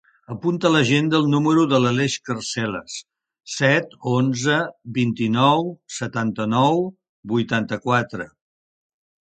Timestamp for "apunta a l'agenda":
0.33-1.17